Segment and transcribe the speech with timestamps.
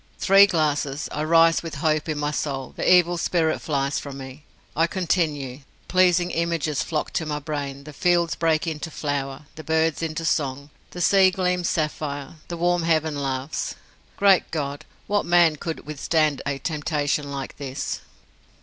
[0.17, 4.45] Three glasses I rise with hope in my soul, the evil spirit flies from me.
[4.75, 10.01] I continue pleasing images flock to my brain, the fields break into flower, the birds
[10.01, 13.75] into song, the sea gleams sapphire, the warm heaven laughs.
[14.17, 14.85] Great God!
[15.05, 18.01] what man could withstand a temptation like this?